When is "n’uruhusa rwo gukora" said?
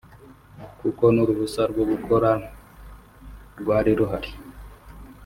1.13-2.29